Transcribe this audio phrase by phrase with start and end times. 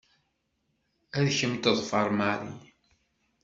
[1.17, 2.53] Ad kem-teḍfer Mary.